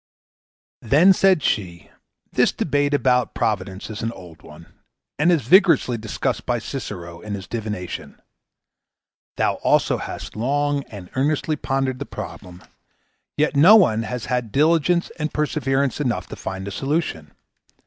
Then 0.81 1.13
said 1.13 1.43
she: 1.43 1.91
'This 2.33 2.51
debate 2.53 2.91
about 2.95 3.35
providence 3.35 3.87
is 3.87 4.01
an 4.01 4.11
old 4.13 4.41
one, 4.41 4.65
and 5.19 5.31
is 5.31 5.43
vigorously 5.43 5.95
discussed 5.95 6.43
by 6.43 6.57
Cicero 6.57 7.19
in 7.21 7.35
his 7.35 7.45
"Divination"; 7.45 8.19
thou 9.37 9.59
also 9.63 9.97
hast 9.97 10.35
long 10.35 10.83
and 10.85 11.11
earnestly 11.15 11.55
pondered 11.55 11.99
the 11.99 12.07
problem, 12.07 12.63
yet 13.37 13.55
no 13.55 13.75
one 13.75 14.01
has 14.01 14.25
had 14.25 14.51
diligence 14.51 15.11
and 15.19 15.31
perseverance 15.31 16.01
enough 16.01 16.25
to 16.29 16.35
find 16.35 16.67
a 16.67 16.71
solution. 16.71 17.35